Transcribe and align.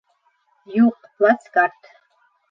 Юҡ, 0.75 1.05
плацкарт 1.19 1.91